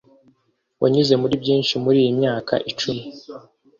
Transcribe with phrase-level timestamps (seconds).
[0.81, 3.03] wanyuze muri byinshi muriyi myaka icumi